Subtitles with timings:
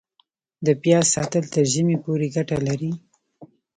[0.65, 2.91] د پیاز ساتل تر ژمي پورې ګټه لري؟